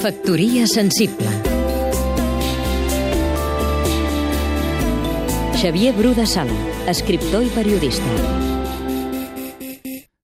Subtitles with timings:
[0.00, 1.28] Factoria sensible
[5.60, 6.54] Xavier Bru de Sala,
[6.88, 8.14] escriptor i periodista.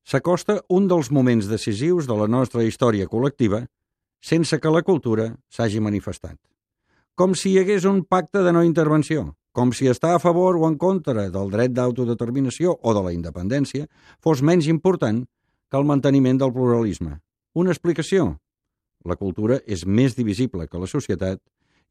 [0.00, 3.66] S'acosta un dels moments decisius de la nostra història col·lectiva
[4.24, 6.38] sense que la cultura s'hagi manifestat.
[7.12, 10.64] Com si hi hagués un pacte de no intervenció, com si estar a favor o
[10.70, 13.92] en contra del dret d'autodeterminació o de la independència
[14.24, 15.26] fos menys important
[15.68, 17.18] que el manteniment del pluralisme.
[17.52, 18.38] Una explicació?
[19.06, 21.40] La cultura és més divisible que la societat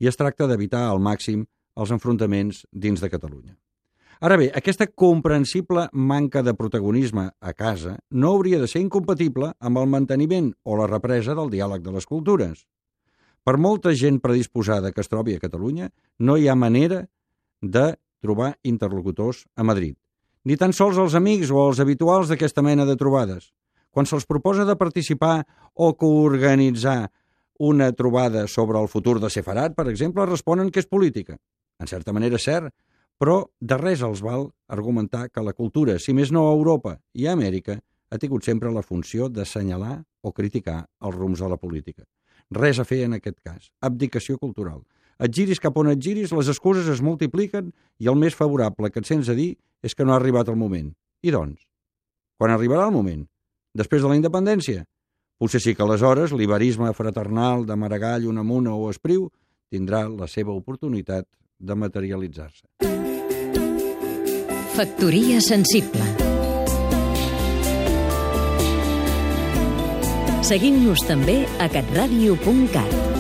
[0.04, 1.46] i es tracta d'evitar al màxim
[1.80, 3.56] els enfrontaments dins de Catalunya.
[4.20, 9.80] Ara bé, aquesta comprensible manca de protagonisme a casa no hauria de ser incompatible amb
[9.82, 12.64] el manteniment o la represa del diàleg de les cultures.
[13.44, 17.04] Per molta gent predisposada que es trobi a Catalunya, no hi ha manera
[17.62, 19.96] de trobar interlocutors a Madrid.
[20.46, 23.52] Ni tan sols els amics o els habituals d'aquesta mena de trobades.
[23.96, 27.14] Quan se'ls proposa de participar o coorganitzar
[27.64, 31.38] una trobada sobre el futur de Sefarat, per exemple, responen que és política.
[31.80, 32.74] En certa manera és cert,
[33.16, 37.24] però de res els val argumentar que la cultura, si més no a Europa i
[37.24, 37.78] a Amèrica,
[38.12, 42.04] ha tingut sempre la funció d'assenyalar o criticar els rums de la política.
[42.52, 43.70] Res a fer en aquest cas.
[43.80, 44.82] Abdicació cultural.
[45.24, 47.72] Et giris cap on et giris, les excuses es multipliquen
[48.04, 50.60] i el més favorable que et sents a dir és que no ha arribat el
[50.60, 50.92] moment.
[51.24, 51.64] I doncs?
[52.36, 53.24] Quan arribarà el moment?
[53.76, 54.86] Després de la independència?
[55.36, 59.28] Potser sí que aleshores l'iberisme fraternal de Maragall, Unamuna o Espriu
[59.72, 61.28] tindrà la seva oportunitat
[61.60, 62.64] de materialitzar-se.
[64.76, 66.04] Factoria sensible
[70.46, 73.15] Seguim-nos també a catradio.cat